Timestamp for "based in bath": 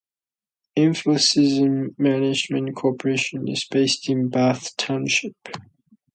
3.71-4.75